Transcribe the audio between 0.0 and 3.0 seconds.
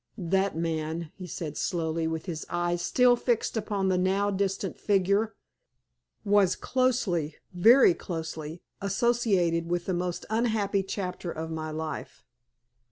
"That man," he said, slowly, with his eyes